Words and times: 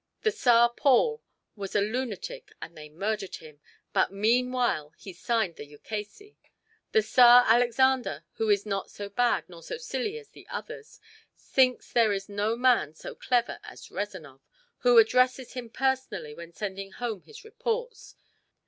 The 0.23 0.31
Tsar 0.31 0.69
Paul 0.71 1.21
was 1.55 1.75
a 1.75 1.79
lunatic 1.79 2.53
and 2.59 2.75
they 2.75 2.89
murdered 2.89 3.35
him, 3.35 3.61
but 3.93 4.11
meanwhile 4.11 4.95
he 4.97 5.13
signed 5.13 5.57
the 5.57 5.65
ukase. 5.67 6.33
The 6.91 7.03
Tsar 7.03 7.43
Alexander, 7.45 8.23
who 8.37 8.49
is 8.49 8.65
not 8.65 8.89
so 8.89 9.09
bad 9.09 9.47
nor 9.47 9.61
so 9.61 9.77
silly 9.77 10.17
as 10.17 10.29
the 10.29 10.47
others, 10.49 10.99
thinks 11.37 11.91
there 11.91 12.13
is 12.13 12.27
no 12.27 12.55
man 12.55 12.95
so 12.95 13.13
clever 13.13 13.59
as 13.63 13.91
Rezanov, 13.91 14.41
who 14.79 14.97
addresses 14.97 15.53
him 15.53 15.69
personally 15.69 16.33
when 16.33 16.51
sending 16.51 16.93
home 16.93 17.21
his 17.21 17.43
reports. 17.43 18.15